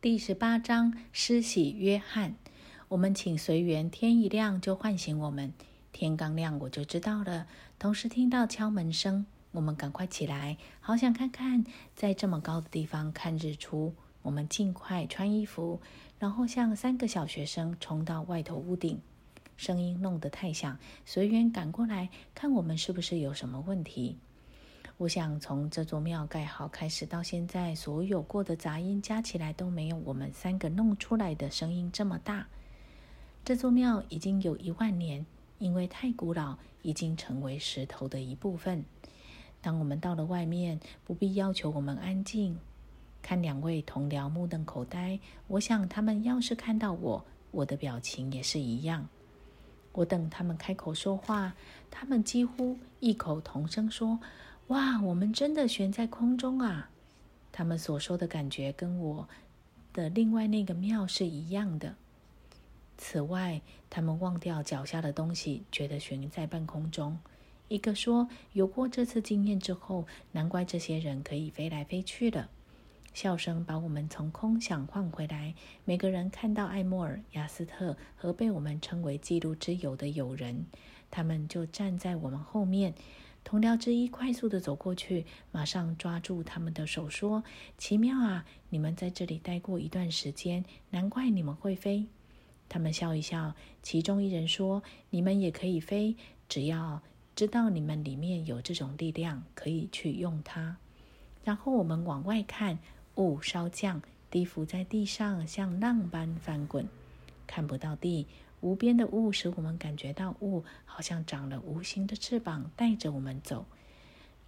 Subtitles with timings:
[0.00, 2.36] 第十八章施洗约翰。
[2.86, 5.52] 我们请随缘，天一亮就唤醒我们。
[5.90, 7.48] 天刚亮我就知道了。
[7.80, 11.64] 同时听到敲门声，我们赶快起来，好想看看
[11.96, 13.92] 在这么高的地方看日出。
[14.22, 15.80] 我们尽快穿衣服，
[16.20, 19.00] 然后像三个小学生冲到外头屋顶。
[19.56, 24.16] 声音弄得太响，随缘赶过来看我们是不是有什么问题。
[24.98, 32.48] 我想从这座庙盖好开始到现在，所有过的杂音加起来都没有我们三个弄出来的声音这么大。
[33.44, 35.24] 这座庙已经有一万年，
[35.60, 38.84] 因为太古老，已经成为石头的一部分。
[39.60, 42.58] 当我们到了外面，不必要求我们安静。
[43.22, 49.08] 看两位同僚目瞪口呆，我想他们要是看到我，我的表情也是一样。
[49.92, 51.54] 我等他们开口说话，
[51.88, 54.18] 他们几乎异口同声说。
[54.68, 56.90] 哇，我们真的悬在空中啊！
[57.50, 59.28] 他们所说的感觉跟我
[59.94, 61.96] 的另外那个庙是一样的。
[62.98, 67.18] 此外，他们忘掉脚下的东西，觉得悬在半空中。
[67.68, 72.48] 一个说：“有过这次经验之后，难怪这些人可以飞来飞去的。”
[73.14, 75.54] 笑声把我们从空想换回来。
[75.86, 80.66] 每个人看到艾莫尔、雅斯特和被我们称为记录之友的友人，
[81.10, 82.92] 他们就站在我们后面。
[83.48, 87.42] 同僚之一快速地走过去，马上抓住他们的手说
[87.78, 88.44] ：“奇妙啊！
[88.68, 92.04] 你们在这里待过一段时间，难怪你们会飞。”
[92.68, 93.54] 他们笑一笑。
[93.82, 96.14] 其中一人说：“你们也可以飞，
[96.46, 97.00] 只要
[97.34, 100.76] 知道你们里面有这种力量，可以去用它。”
[101.42, 102.78] 然后我们往外看，
[103.14, 106.86] 雾稍降，低伏在地上，像浪般翻滚，
[107.46, 108.26] 看不到地。
[108.60, 113.64] 无边的雾使我们感觉到雾好像长了无形的翅膀，带着我们走。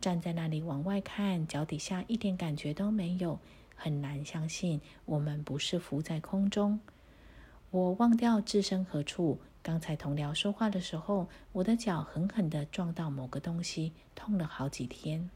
[0.00, 3.38] 站在那里往外看，脚底下一点感觉都没有，
[3.74, 6.80] 很难相信我们不是浮在空中。
[7.70, 9.38] 我忘掉置身何处。
[9.60, 15.28] 刚才同僚说话的时候，我的脚狠狠地撞到某个东西，痛了好几天。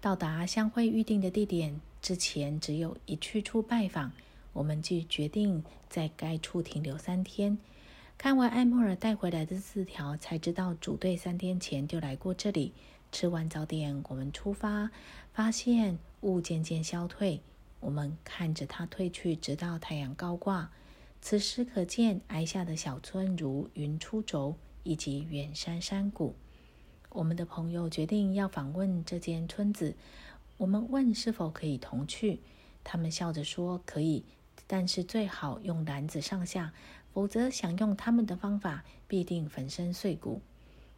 [0.00, 4.12] 到达相会预定的地点之前，只有一去处拜访。
[4.54, 7.58] 我们就决定在该处停留三天。
[8.16, 12.72] 看完艾莫尔带回来的字条，才知道主队三天前就来过这里。
[13.12, 14.90] 吃完早点，我们出发，
[15.32, 17.40] 发现雾渐渐消退。
[17.80, 20.70] 我们看着它退去，直到太阳高挂。
[21.20, 26.34] 此时可见崖下的小村如云出轴，以及远山山谷。
[27.10, 29.94] 我们的朋友决定要访问这间村子。
[30.56, 32.40] 我们问是否可以同去，
[32.82, 34.24] 他们笑着说可以。
[34.66, 36.72] 但是最好用篮子上下，
[37.12, 40.40] 否则想用他们的方法，必定粉身碎骨。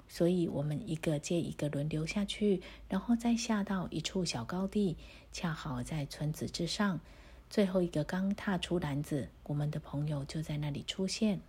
[0.09, 4.97] 所以，我们一个接一个轮流下去，然后再下到一处小高地，
[5.33, 7.01] 恰好在村子之上。
[7.51, 11.41] 最后一个刚踏出篮子，我们的朋友就在那里出现。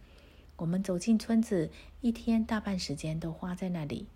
[0.56, 1.70] 我们走进村子，
[2.02, 4.08] 一天大半时间都花在那里。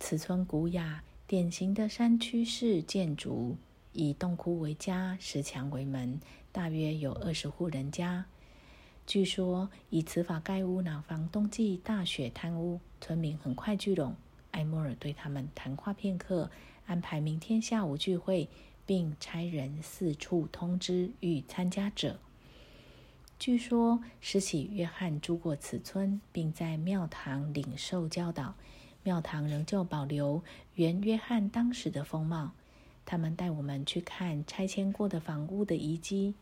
[0.00, 3.56] 此村古雅，典型的山区式建筑。
[3.94, 6.20] 以洞窟为家，石墙为门，
[6.52, 8.26] 大约有二十户人家。
[9.06, 14.16] 据说以此法盖屋，让房冬季大雪贪污，村民很快聚拢。
[14.50, 16.50] 艾莫尔对他们谈话片刻，
[16.86, 18.48] 安排明天下午聚会，
[18.84, 22.18] 并差人四处通知欲参加者。
[23.38, 28.54] 据说施洗约翰住过此村，并在庙堂领受教导。
[29.02, 30.42] 庙堂仍旧保留
[30.76, 32.52] 原约翰当时的风貌。
[33.06, 36.34] 他们带我们去看拆迁过的房屋的遗迹。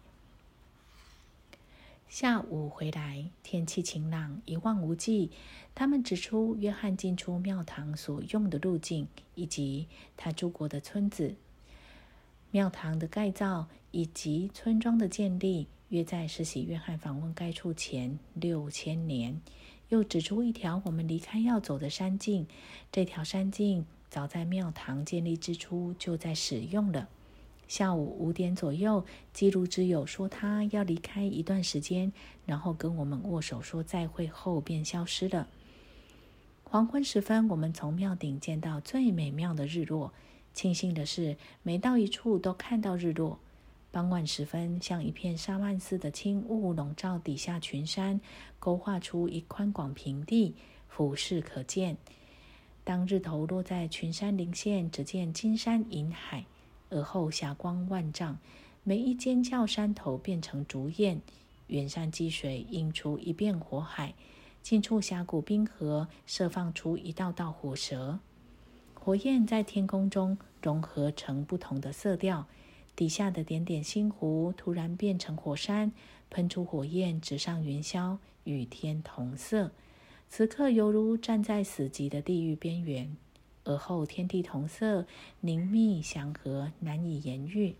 [2.08, 5.30] 下午回来，天气晴朗，一望无际。
[5.74, 9.86] 他们指出约翰进出庙堂所用的路径，以及
[10.16, 11.34] 他住过的村子、
[12.50, 19.40] 庙堂的盖造以及村庄的建立，约在施洗约翰访问该处前六千年。
[19.88, 22.46] 又指出一条我们离开要走的山径，
[22.90, 23.86] 这条山径。
[24.12, 27.08] 早在庙堂建立之初就在使用了。
[27.66, 32.12] 下午五点左右，记录之友说他要离开一段时间，
[32.44, 35.48] 然后跟我们握手说再会后便消失了。
[36.62, 40.12] 黄昏时分，我们从庙顶见到最美妙的日落。
[40.52, 43.38] 庆幸的是，每到一处都看到日落。
[43.90, 48.20] 傍晚时分，像一片沙曼似的轻雾笼罩底下群山，
[48.58, 50.54] 勾画出一宽广平地，
[50.86, 51.96] 俯视可见。
[52.84, 56.44] 当日头落在群山林线，只见金山银海，
[56.90, 58.38] 而后霞光万丈，
[58.82, 61.22] 每一尖叫山头变成竹焰，
[61.68, 64.14] 远山积水映出一片火海，
[64.62, 68.18] 近处峡谷冰河射放出一道道火舌，
[68.94, 72.46] 火焰在天空中融合成不同的色调，
[72.96, 75.92] 底下的点点星湖突然变成火山，
[76.30, 79.70] 喷出火焰，直上云霄，与天同色。
[80.34, 83.14] 此刻犹如站在死寂的地狱边缘。
[83.64, 85.04] 而后天地同色，
[85.40, 87.74] 凝密祥和，难以言喻。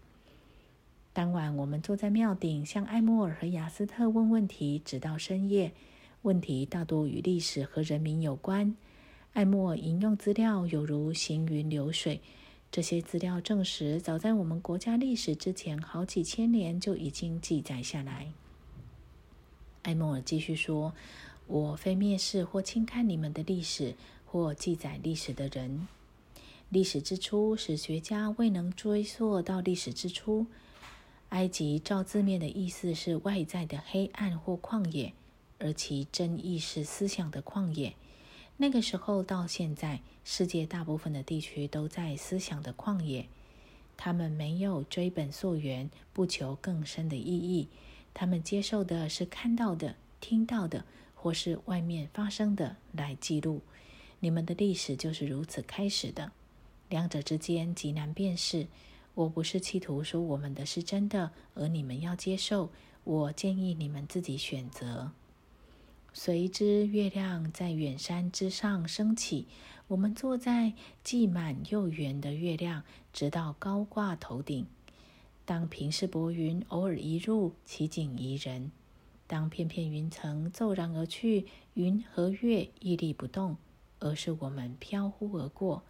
[1.14, 5.72] 当晚，我们坐在庙顶，向艾莫尔和雅斯特问问题，直到深夜。
[6.20, 8.76] 问题大多与历史和人民有关。
[9.32, 12.20] 艾莫尔引用资料犹如行云流水。
[12.70, 18.31] 这些资料证实，早在我们国家历史之前好几千年就已经记载下来。
[19.84, 20.94] 艾莫尔继续说
[21.46, 23.94] ：“我非蔑视或轻看你们的历史，
[24.24, 25.86] 或记载历史的人。
[26.68, 30.46] 历史之初，史学家未能追溯到历史之初。
[31.30, 35.12] 埃及照字面的意思是外在的黑暗或旷野，
[35.58, 37.94] 而其真意是思想的旷野。
[38.58, 43.26] 那个时候到现在。”世界大部分的地区都在思想的旷野，
[43.96, 47.66] 他们没有追本溯源，不求更深的意义。
[48.14, 50.84] 他们接受的是看到的、听到的，
[51.22, 53.62] 或是外面发生的来记录。
[54.19, 56.32] 你们的历史就是如此开始的，
[56.88, 58.66] 两者之间极难辨识。
[59.14, 62.70] 我不是企图说我们的是真的，而你们要接受。
[63.04, 65.12] 我建议你们自己选择。
[66.12, 69.46] 随之，月亮在远山之上升起。
[69.88, 70.72] 我们坐在
[71.04, 72.82] 既满又圆的月亮，
[73.12, 74.66] 直到高挂头顶。
[75.44, 78.70] 当平视薄云偶尔一入，奇景宜人；
[79.32, 83.56] 当片片云层骤然而去，云和月屹立不动，
[83.99, 85.82] 而是我们飘忽而过。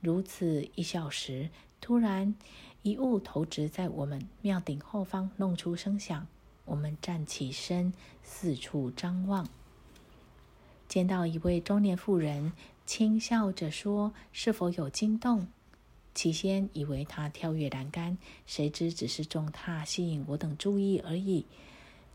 [0.00, 1.50] 如此一小时，
[1.80, 2.34] 突然
[2.82, 6.26] 一物投掷在我们庙顶后方，弄出声响。
[6.64, 7.94] 我们站起身，
[8.24, 9.48] 四处张望，
[10.88, 12.52] 见到一位中年妇人。
[12.84, 15.46] 轻笑着说：“是否有惊动？”
[16.12, 21.46] 起先以为他跳跃栏杆，谁知只是重踏吸引我等注意而已。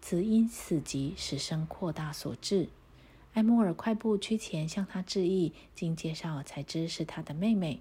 [0.01, 2.69] 此因此疾使声扩大所致。
[3.33, 7.79] 埃莫尔快步趋前向他致意，经介绍才知是他的妹妹。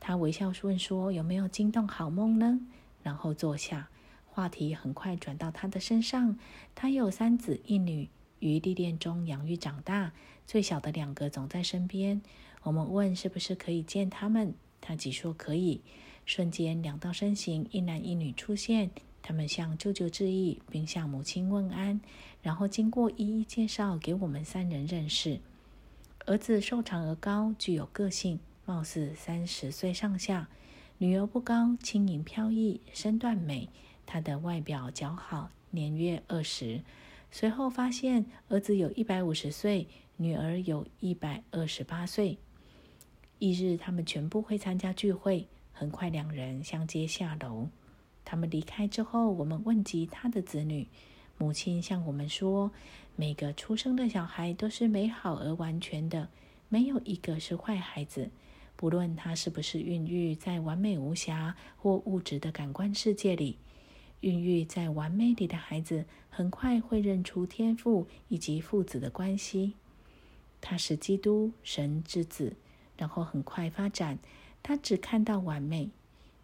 [0.00, 2.60] 他微笑问说：“有没有惊动好梦呢？”
[3.02, 3.88] 然后坐下，
[4.26, 6.38] 话题很快转到他的身上。
[6.74, 8.08] 他有三子一女。
[8.40, 10.10] 于历练中养育长大，
[10.48, 12.20] 最小的两个总在身边。
[12.64, 15.80] 我们问是不是可以见他们，他即说可以。
[16.26, 18.90] 瞬间，两道身形，一男一女出现。
[19.22, 22.00] 他们向舅舅致意，并向母亲问安，
[22.42, 25.40] 然后经过一一介绍给我们三人认识。
[26.26, 30.48] 儿子瘦长而高，具有个性，貌似三十岁上下。
[30.98, 33.68] 女儿不高，轻盈飘逸，身段美。
[34.06, 36.82] 她的外表姣好，年约二十。
[37.30, 42.38] 随后发现，儿子有一百五十岁，女儿有一百二十八岁。
[43.38, 45.48] 翌日，他们全部会参加聚会。
[45.72, 47.68] 很快，两人相接下楼。
[48.24, 50.88] 他们离开之后，我们问及他的子女，
[51.38, 52.70] 母亲向我们说：
[53.16, 56.28] 每个出生的小孩都是美好而完全的，
[56.68, 58.30] 没有一个是坏孩子。
[58.74, 63.58] 不论他是不是孕育在完美无瑕或物质的感官世界里。
[64.20, 69.74] 孕育在完美里的孩子，很快会认出天父以及父子的关系。
[70.60, 72.56] 他是基督神之子，
[72.96, 74.18] 然后很快发展。
[74.62, 75.90] 他只看到完美。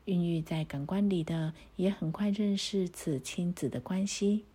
[0.09, 4.47] 孕育在感官里的，也很快认识此亲子的关系。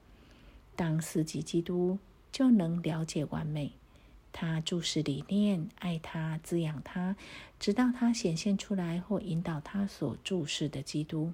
[0.75, 1.99] 当四级基督，
[2.31, 3.73] 就能了解完美。
[4.31, 7.15] 他注视理念，爱他，滋养他，
[7.59, 11.33] 直到他显现出来或引导他所注视的基督。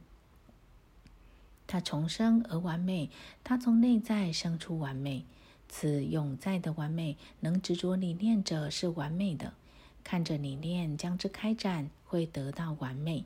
[1.65, 3.10] 他重生而完美，
[3.41, 5.24] 他从内在生出完美。
[5.70, 9.53] 此永在的完美，能执着理念者是完美的。
[10.03, 13.24] 看着理念将之开展，会得到完美。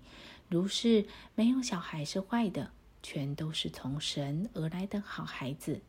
[0.50, 2.72] 如是，没有小孩是坏的，
[3.02, 5.82] 全都是从神而来的好孩子。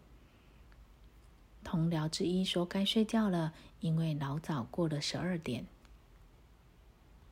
[1.63, 5.67] 同僚之一说：“该睡觉了，因为老早过了十二点。”